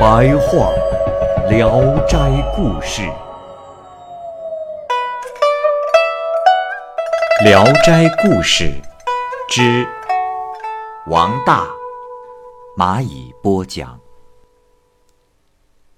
[0.00, 0.72] 白话
[1.50, 2.16] 《聊斋
[2.56, 3.02] 故事》，
[7.44, 8.64] 《聊斋故事》
[9.50, 9.86] 之
[11.06, 11.68] 王大，
[12.78, 14.00] 蚂蚁播讲。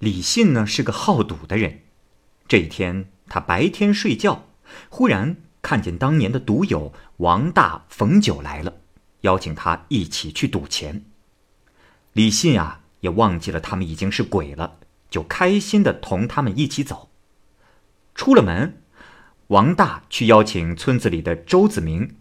[0.01, 1.83] 李信呢是个好赌的人。
[2.49, 4.47] 这一天，他白天睡觉，
[4.89, 8.79] 忽然看见当年的赌友王大、冯九来了，
[9.21, 11.05] 邀请他一起去赌钱。
[12.15, 14.79] 李信啊，也忘记了他们已经是鬼了，
[15.11, 17.11] 就开心的同他们一起走。
[18.15, 18.83] 出了门，
[19.49, 22.17] 王大去邀请村子里的周子明，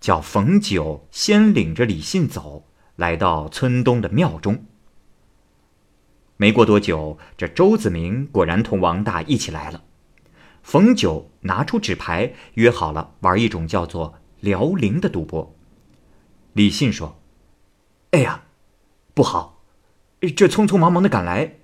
[0.00, 2.66] 叫冯九先领着李信走，
[2.96, 4.64] 来到村东的庙中。
[6.36, 9.82] 没过多久，这周子明果然同王大一起来了。
[10.62, 15.54] 冯九拿出纸牌，约好了玩一种叫做“辽宁”的赌博。
[16.52, 17.20] 李信说
[18.12, 18.44] ：“哎呀，
[19.14, 19.61] 不好，
[20.30, 21.56] 这匆匆忙忙的赶来，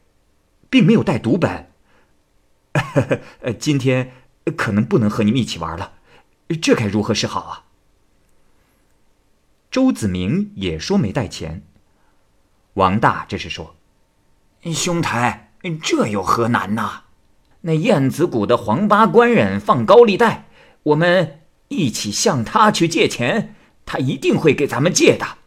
[0.69, 1.70] 并没有带读本。
[3.59, 4.12] 今天
[4.56, 5.92] 可能不能和你们一起玩了，
[6.61, 7.65] 这该如何是好啊？”
[9.70, 11.62] 周子明也说没带钱。
[12.75, 13.77] 王大这是说。
[14.65, 17.03] 兄台，这有何难呐？
[17.61, 20.47] 那燕子谷的黄八官人放高利贷，
[20.83, 25.39] 我们一起向他去借钱，他一定会给咱们借的。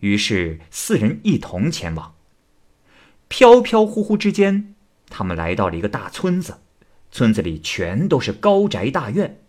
[0.00, 2.13] 于是四人一同前往。
[3.28, 4.74] 飘飘忽忽之间，
[5.08, 6.58] 他们来到了一个大村子，
[7.10, 9.40] 村子里全都是高宅大院。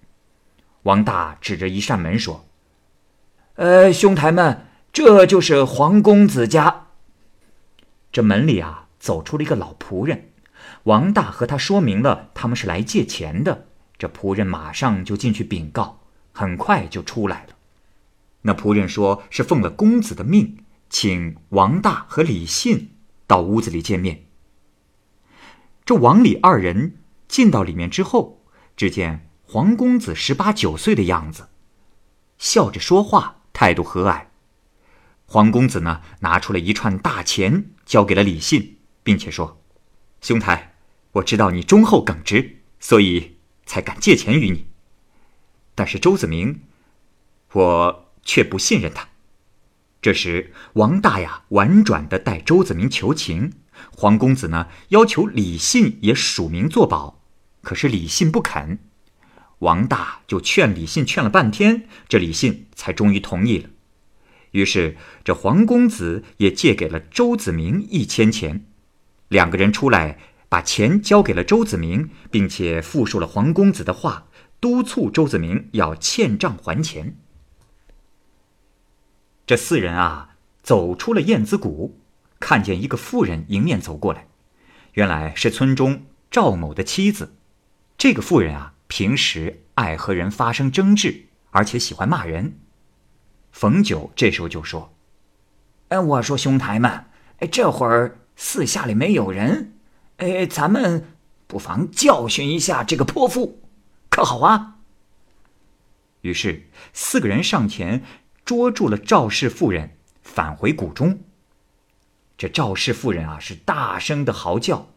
[0.84, 2.46] 王大指着一扇门说
[3.56, 6.88] ：“呃，兄台们，这就是黄公子家。”
[8.12, 10.30] 这门里啊，走出了一个老仆人。
[10.84, 13.66] 王大和他说明了他们是来借钱的，
[13.98, 16.00] 这仆人马上就进去禀告，
[16.32, 17.56] 很快就出来了。
[18.44, 20.60] 那仆人说是奉了公子的命，
[20.90, 22.95] 请王大和李信
[23.28, 24.26] 到屋子里见面。
[25.84, 26.98] 这王李二人
[27.28, 28.44] 进到里面之后，
[28.76, 31.50] 只见黄公子十八九岁的样子，
[32.38, 34.26] 笑着说话，态度和蔼。
[35.28, 39.62] 黄公子呢，拿出了一串大钱，交给了李信，并且说
[40.22, 40.76] ：“兄台，
[41.14, 44.68] 我知道你忠厚耿直，所以才敢借钱于你。
[45.74, 46.62] 但是周子明，
[47.54, 49.10] 我却不信任他。”
[50.06, 53.54] 这时，王大呀婉转的代周子明求情，
[53.90, 57.24] 黄公子呢要求李信也署名作保，
[57.64, 58.78] 可是李信不肯。
[59.58, 63.70] 王大就劝李信，劝了半天，这李信才终于同意了。
[64.52, 68.68] 于是，这黄公子也借给了周子明一千钱，
[69.30, 74.28] 两个人出来把钱交给了周子明，并且复述了黄公子的话，
[74.60, 77.18] 督促周子明要欠账还钱。
[79.46, 82.00] 这四人啊，走出了燕子谷，
[82.40, 84.28] 看见一个妇人迎面走过来，
[84.94, 87.36] 原来是村中赵某的妻子。
[87.98, 92.58] 这个妇人啊，平时爱和人发生争执，而且喜欢骂人。
[93.52, 94.96] 冯九这时候就说
[95.90, 97.06] ：“哎，我说兄台们，
[97.38, 99.74] 哎，这会儿四下里没有人，
[100.18, 103.62] 哎，咱们不妨教训一下这个泼妇，
[104.10, 104.78] 可好啊？”
[106.22, 108.04] 于是四个人上前
[108.46, 111.20] 捉住了赵氏妇人，返回谷中。
[112.38, 114.88] 这赵氏妇人啊，是大声的嚎叫，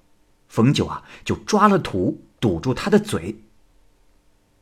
[0.47, 3.41] 冯九啊就抓了土堵住她的嘴。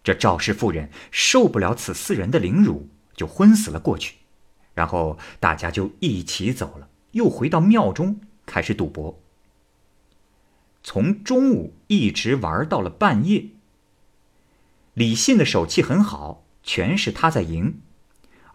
[0.02, 2.88] 这赵氏妇人受不了此四人的凌辱。
[3.16, 4.16] 就昏死了过去，
[4.75, 9.19] 然后大家就一起走了，又回到庙中开始赌博。
[10.82, 13.46] 从中午一直玩到了半夜。
[14.93, 17.81] 李信的手气很好，全是他在赢，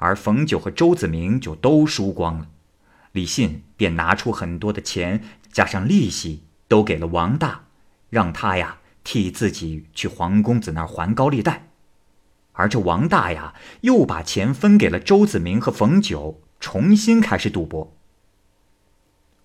[0.02, 2.48] 而冯九和周子明就都输光了。
[3.12, 5.22] 李信便拿出很多的钱，
[5.52, 7.66] 加上利息，都给了王大，
[8.10, 11.68] 让他呀替自己去黄公子那儿还高利贷。
[12.54, 17.96] 而这王大呀，又把钱分给了周子明和冯九，重新开始赌博。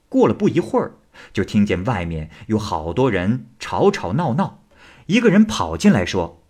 [0.08, 0.93] 过了不一会儿，
[1.35, 4.62] 就听见外面有好多人吵吵闹闹，
[5.05, 6.43] 一个人跑进来说：“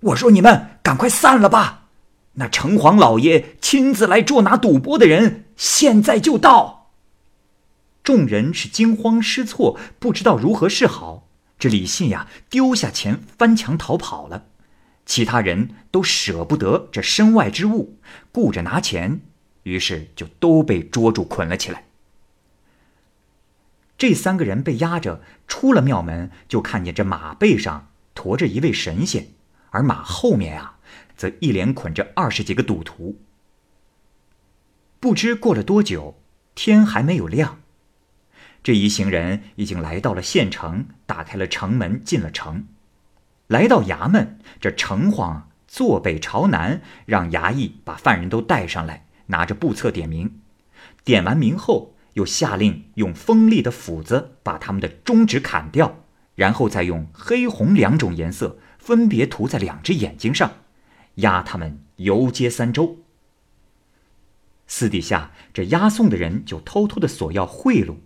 [0.00, 1.79] 我说你们赶快散了吧，
[2.34, 6.92] 那城隍老爷亲自来捉拿赌博的人，现在就到。
[8.02, 11.28] 众人是惊慌失措，不知道如何是好。
[11.58, 14.46] 这李信呀，丢下钱翻墙逃跑了。
[15.04, 17.98] 其他人都舍不得这身外之物，
[18.32, 19.20] 顾着拿钱，
[19.64, 21.84] 于是就都被捉住捆了起来。
[23.98, 29.28] 这三个人被押着出了庙门，就看见这马背上驮着一位神仙，
[29.70, 30.78] 而马后面啊，
[31.20, 33.20] 则一连捆着二十几个赌徒。
[34.98, 36.18] 不知过了多久，
[36.54, 37.60] 天还没有亮。
[38.62, 42.68] 这一行人已经来到了县城，打开了城门，进了城。
[43.48, 50.40] 来到衙门，这城隍坐北朝南，让衙役把犯人都带上来，拿着簿册点名。
[51.04, 56.02] 点完名后，又下令用锋利的斧子把他们的中指砍掉，
[56.34, 60.52] 然后再用黑红两种颜色分别涂在两只眼睛上，
[61.20, 62.98] 押他们游街三周。
[64.66, 67.96] 私底下，这押送的人就偷偷的索要贿赂。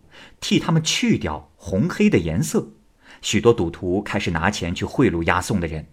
[0.40, 2.68] 替他们去掉红黑的颜色，
[3.20, 5.88] 许多赌徒开始拿钱去贿赂押送的人，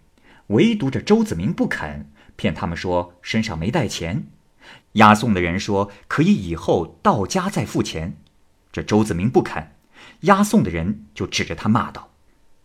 [0.47, 4.27] 唯独这周子明不肯，骗他们说身上没带钱。
[4.93, 8.15] 押送的人说可以以后到家再付钱，
[8.71, 9.71] 这周子明不肯，
[10.21, 12.11] 押送的人就指着他骂道：“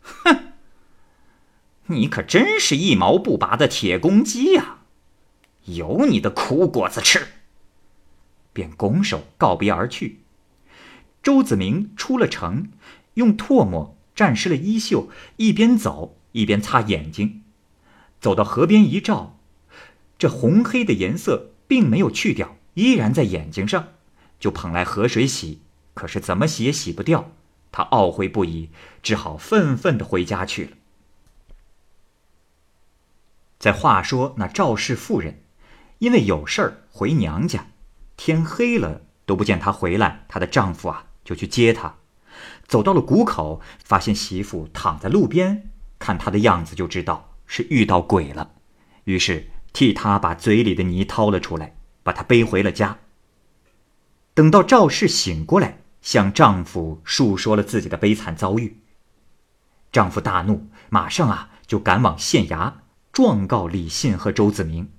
[0.03, 0.53] 哼，
[1.89, 4.79] 你可真是一毛不拔的铁公鸡呀，
[5.65, 7.27] 有你的苦果子吃！”
[8.53, 10.21] 便拱手告别而去。
[11.23, 12.69] 周子明出了城，
[13.15, 17.43] 用唾沫沾湿了衣袖，一边走一边擦眼睛。
[18.21, 19.39] 走到河边一照，
[20.19, 23.89] 这红黑的颜色并没有去掉，依然在眼睛上，
[24.41, 25.61] 就捧来河水洗。
[25.95, 27.33] 可是怎么洗也洗不掉，
[27.71, 28.71] 他懊悔不已，
[29.03, 30.71] 只好愤愤的回家去了。
[33.67, 35.43] 再话说那赵氏妇人，
[35.99, 37.67] 因为有事儿回娘家，
[38.17, 41.07] 天黑了都不见她回来，她的丈夫啊。
[41.25, 41.97] 就去接她，
[42.69, 48.53] 走到了谷口，发现媳妇躺在路边，看她的样子就知道是遇到鬼了，
[49.03, 51.75] 于是替她把嘴里的泥掏了出来，
[52.05, 52.99] 把她背回了家。
[54.33, 58.79] 等到赵氏醒过来，向丈夫述说了自己的悲惨遭遇，
[59.91, 62.73] 丈夫大怒，马上啊就赶往县衙
[63.17, 64.91] 状告李信和周子明。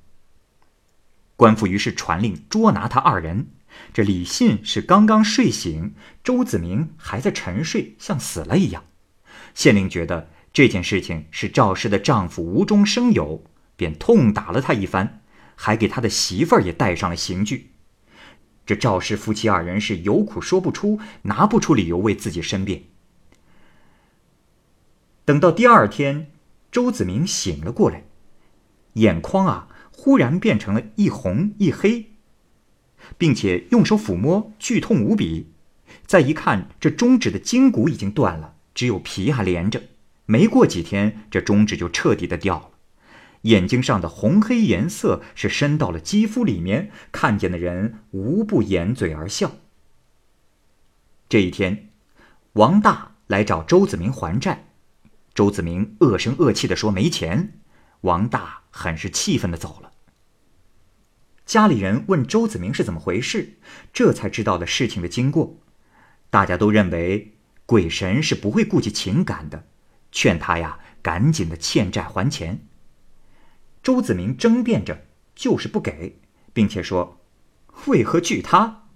[1.36, 3.50] 官府于是传令捉拿他二人。
[3.94, 5.94] 这李信是刚刚睡醒，
[6.24, 8.86] 周子明还在沉睡，像死了一样。
[9.54, 13.44] 县令觉得这件事情是赵氏的丈夫无中生有，
[13.76, 15.22] 便痛打了他一番，
[15.54, 17.74] 还给他的媳妇儿也戴上了刑具。
[18.66, 22.82] 这赵氏夫妻二人是有苦说不出，拿不出理由为自己申辩。
[25.24, 26.32] 等到第二天，
[26.72, 28.04] 周子明醒了过来，
[28.94, 32.12] 眼眶啊忽然变成了一红一黑。
[33.18, 35.54] 并且用手抚摸，剧痛无比。
[36.06, 39.82] 再一看，这中指的筋骨已经断了，只有皮还连着。
[40.26, 42.70] 没过几天，这中指就彻底的掉了。
[43.44, 49.52] 眼睛上的红黑颜色是深到了肌肤里面，看见的人无不掩嘴而笑。
[51.30, 51.90] 这一天，
[52.54, 54.67] 王大来找周子明还债，
[55.38, 57.60] 周子明恶声恶气的说没钱，
[58.02, 59.92] 王大很是气愤的走了。
[61.46, 63.60] 家里人问周子明是怎么回事，
[63.94, 65.60] 这才知道了事情的经过。
[66.32, 67.36] 大家都认为
[67.68, 69.68] 鬼神是不会顾及情感的，
[70.12, 72.68] 劝他呀赶紧的欠债还钱。
[73.84, 76.20] 周子明争辩着，就是不给，
[76.52, 77.22] 并且说
[77.86, 78.88] ：“为何惧他？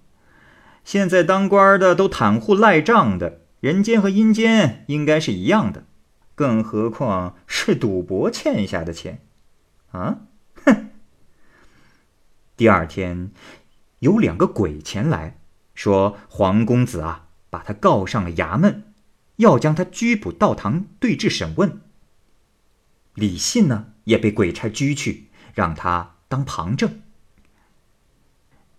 [0.82, 5.86] 现在当官的都袒护赖账的，人间和阴间应该是一样的，
[6.34, 9.20] 更何况是赌博欠下的钱，
[9.90, 10.22] 啊？”
[10.64, 10.90] 哼
[12.56, 13.32] 第二天，
[14.00, 15.38] 有两个鬼前来
[15.74, 18.92] 说：“黄公子啊，把他告上了衙门，
[19.36, 21.80] 要将他拘捕到堂对质审问。”
[23.14, 27.02] 李信呢，也被鬼差拘去，让他当旁证。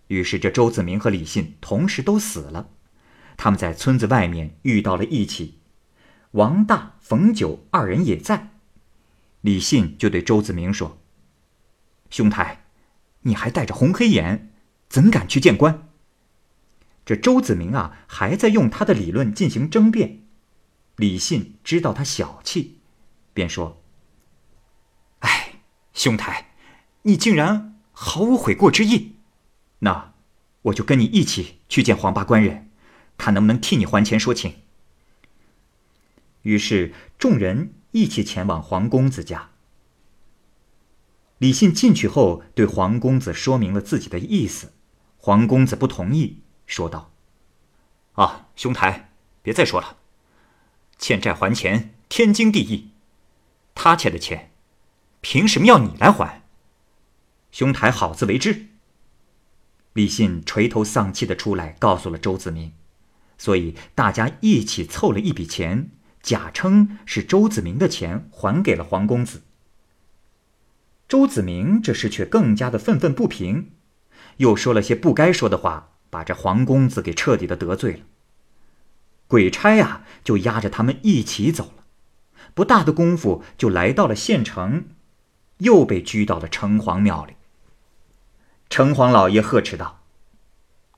[0.08, 2.70] 于是，这周子明和李信同时都死了。
[3.36, 5.58] 他们在村子外面遇到了一起，
[6.34, 8.50] 王大、冯九二人也在。
[9.40, 10.98] 李信就对周子明说
[12.10, 12.60] ：“兄台。”
[13.26, 14.52] 你还带着红黑眼，
[14.88, 15.88] 怎敢去见官？
[17.06, 20.24] 这周子明啊，还在用他的理论进行争辩。
[20.96, 22.80] 李信知道他小气，
[23.32, 23.80] 便说
[25.20, 25.60] ：“哎，
[25.94, 26.50] 兄台，
[27.02, 29.14] 你竟然毫无悔过之意，
[29.78, 30.12] 那
[30.62, 32.70] 我就跟你一起去见黄八官人，
[33.16, 34.56] 看能不能替你还钱说情。”
[36.44, 39.50] 于是众人一起前往黄公子家。
[41.38, 44.72] 李信进去后，对黄公子说明了自己的意思。
[45.18, 47.10] 黄公子不同意，说道
[48.14, 49.10] ：“啊，兄台，
[49.42, 49.96] 别再说了。
[50.98, 52.90] 欠债还钱，天经地义。
[53.74, 54.52] 他欠的钱，
[55.20, 56.42] 凭什么要你来还？
[57.50, 58.68] 兄台好自为之。”
[59.94, 62.72] 李信垂头丧气的出来，告诉了周子明，
[63.38, 65.90] 所以大家一起凑了一笔钱，
[66.24, 69.42] 假称是周子明的钱，还给了黄公子。
[71.06, 73.72] 周子明这时却更加的愤愤不平，
[74.38, 78.00] 又说了些不该说的话，把这黄公子给彻底的得罪了。
[79.26, 81.84] 鬼差呀，就押着他们一起走了，
[82.54, 84.86] 不大的功夫就来到了县城，
[85.58, 87.34] 又被拘到了城隍庙里。
[88.70, 90.00] 城隍老爷呵斥道：“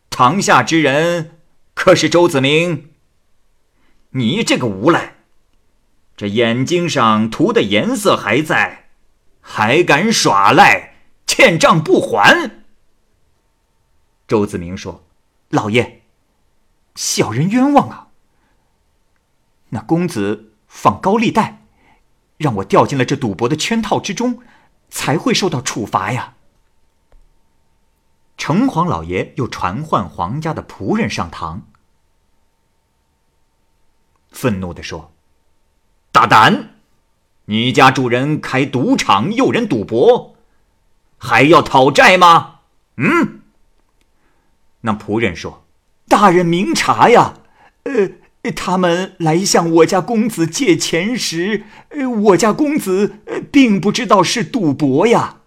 [0.09, 1.41] 堂下之人，
[1.75, 2.91] 可是周子明？
[4.11, 5.16] 你这个无赖，
[6.17, 8.85] 这眼睛上涂的颜色还在。”
[9.49, 12.65] 还敢耍赖，欠账不还？
[14.27, 15.05] 周子明说
[15.51, 16.03] ：“老爷，
[16.97, 18.09] 小人冤枉啊！
[19.69, 21.63] 那公子放高利贷，
[22.39, 24.43] 让我掉进了这赌博的圈套之中，
[24.91, 26.35] 才会受到处罚呀。”
[28.37, 31.69] 城隍老爷又传唤皇家的仆人上堂，
[34.33, 35.15] 愤怒的说
[36.17, 36.71] ：“大胆！”
[37.45, 40.35] 你家主人开赌场诱人赌博，
[41.19, 42.61] 还要讨债吗？
[42.97, 43.41] 嗯。
[44.81, 45.67] 那仆人说
[46.09, 47.35] ：“大人明察呀，
[47.85, 53.17] 呃，他们来向我家公子借钱时，呃，我家公子
[53.53, 55.43] 并不知道是赌博呀。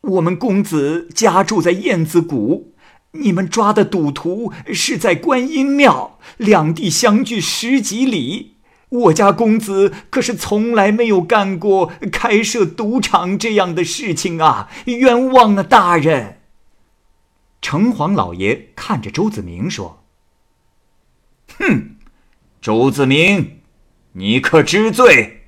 [0.00, 2.72] 我们公子家住在燕子谷，
[3.12, 8.54] 你们抓的赌徒是在观音庙，两地相距十几里。”
[8.90, 14.70] 我家公子可是从来没有干过开设赌场这样的事情啊！
[14.86, 16.38] 冤枉啊，大人！
[17.60, 20.04] 城隍老爷看着周子明说
[21.58, 21.96] ：“哼，
[22.62, 23.60] 周子明，
[24.12, 25.42] 你可知罪？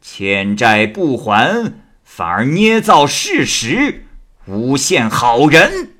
[0.00, 4.06] 欠债不还，反而捏造事实，
[4.46, 5.90] 诬陷好人。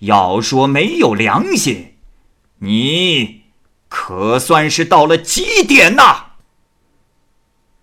[0.00, 1.94] 要说没有良心，
[2.58, 3.41] 你……”
[3.94, 6.30] 可算是到了极点呐！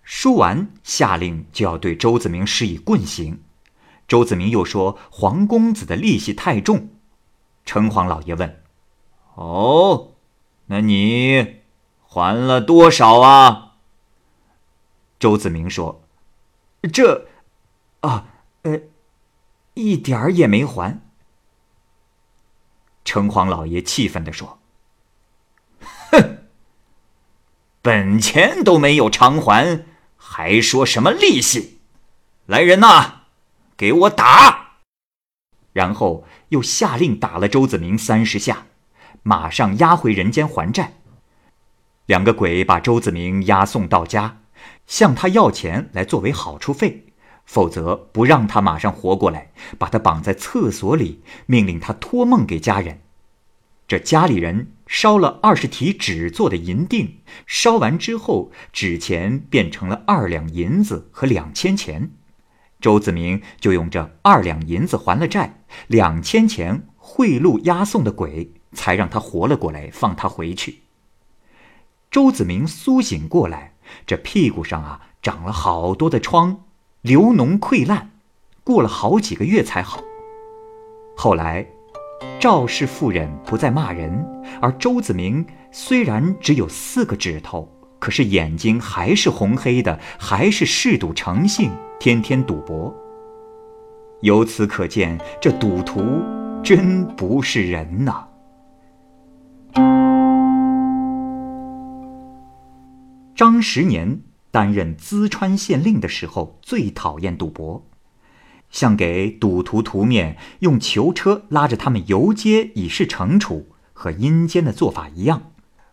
[0.02, 3.44] 说完，下令就要对周子明施以棍刑。
[4.08, 6.88] 周子明又说：“黄公子的利息太重。”
[7.64, 8.60] 城隍老爷问
[9.36, 10.14] ：“哦，
[10.66, 11.60] 那你
[12.02, 13.76] 还了多少啊？”
[15.20, 16.02] 周子明说
[16.92, 17.28] ：“这，
[18.00, 18.26] 啊，
[18.62, 18.80] 呃，
[19.74, 21.00] 一点儿也没还。”
[23.06, 24.59] 城隍老爷气愤地说。
[27.82, 31.78] 本钱都没有偿还，还说什么利息？
[32.44, 33.22] 来人呐，
[33.74, 34.72] 给我打！
[35.72, 38.66] 然后又下令打了周子明三十下，
[39.22, 40.94] 马上押回人间还债。
[42.04, 44.42] 两个鬼把周子明押送到家，
[44.86, 47.06] 向他要钱来作为好处费，
[47.46, 53.00] 否则不让他马上活过来，把他绑在厕所里，命令他托梦给家人。
[53.90, 62.12] 这家里人烧了二十提纸做的银锭，烧完之后，纸钱变成了二两银子和两千钱。
[62.80, 70.82] 周子明就用这二两银子还了债，两千钱贿赂押送的鬼，才让他活了过来，放他回去。
[72.12, 73.74] 周子明苏醒过来，
[74.06, 76.62] 这屁股上啊长了好多的疮，
[77.00, 78.12] 流脓溃烂，
[78.62, 80.00] 过了好几个月才好。
[81.16, 81.66] 后来。
[82.40, 84.26] 赵氏妇人不再骂人，
[84.62, 92.94] 而周子明虽然只有四个指头，可是眼睛还是红黑的，还是嗜赌成性，天天赌博。
[94.22, 96.00] 由此可见，这赌徒
[96.64, 98.24] 真不是人呐！
[103.34, 104.18] 张十年
[104.50, 107.84] 担任淄川县令的时候，最讨厌赌博。
[108.70, 115.50] 像给赌徒涂面，用囚车拉着他们游街以示惩处，和阴间的做法一样，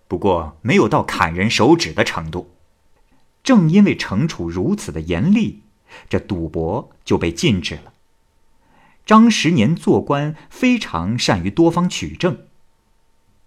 [0.07, 2.51] 不过没有到砍人手指的程度。
[3.43, 5.61] 正因为惩处如此的严厉，
[6.07, 7.93] 这赌博就被禁止了。
[9.05, 12.37] 张十年做官非常善于多方取证，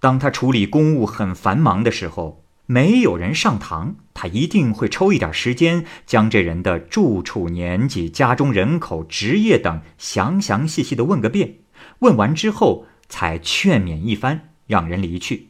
[0.00, 2.42] 当他处理公务很繁忙的时候。
[2.70, 11.56] 没有人上堂，他一定会抽一点时间，将这人的住处、年纪、家中人口、职业等详详细细的问个遍。
[11.98, 15.48] 问完之后，才劝勉一番，让人离去。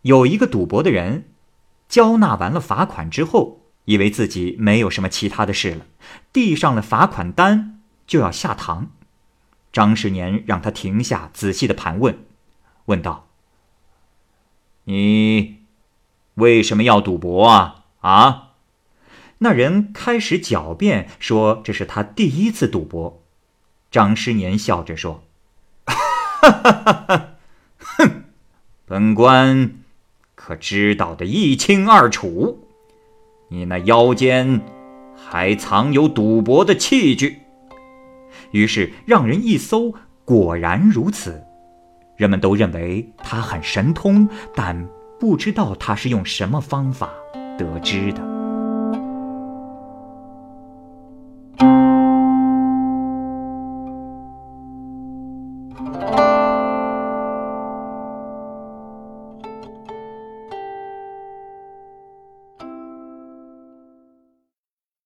[0.00, 1.28] 有一个赌博的人，
[1.86, 5.84] 交纳完了罚款之后，以为自己没有什么其他的事了，
[6.32, 8.92] 递上了罚款单，就要下堂。
[9.70, 12.24] 张世年让他停下，仔细的盘问，
[12.86, 13.28] 问道
[14.84, 15.58] ：“你
[16.34, 17.84] 为什么要赌博啊？
[18.00, 18.52] 啊？”
[19.42, 23.22] 那人开始狡辩说：“这是他第一次赌博。”
[23.90, 25.24] 张十年笑着说
[25.86, 27.28] ：“哈哈哈
[27.78, 28.24] 哼，
[28.84, 29.72] 本官
[30.34, 32.68] 可知道的一清二楚。
[33.48, 34.60] 你那腰间
[35.16, 37.38] 还藏有赌博的器具。”
[38.52, 39.94] 于是让人一搜，
[40.24, 41.44] 果然如此。
[42.20, 44.86] 人们都认为他很神通，但
[45.18, 47.08] 不知道他是用什么方法
[47.58, 48.29] 得知的。